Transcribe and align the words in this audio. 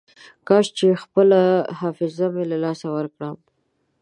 کاش 0.47 0.67
چې 0.77 0.87
خپله 1.03 1.39
حافظه 1.79 2.27
مې 2.33 2.43
له 2.51 2.57
لاسه 2.63 2.87
ورکړم. 2.95 3.37